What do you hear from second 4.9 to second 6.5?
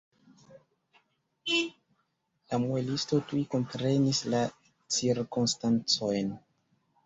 cirkonstancojn.